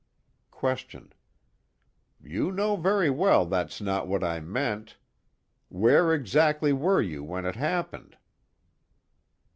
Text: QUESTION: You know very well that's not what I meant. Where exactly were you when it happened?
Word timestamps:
QUESTION: 0.49 1.13
You 2.23 2.51
know 2.51 2.75
very 2.75 3.11
well 3.11 3.45
that's 3.45 3.79
not 3.79 4.07
what 4.07 4.23
I 4.23 4.39
meant. 4.39 4.97
Where 5.69 6.11
exactly 6.11 6.73
were 6.73 7.03
you 7.03 7.23
when 7.23 7.45
it 7.45 7.55
happened? 7.55 8.17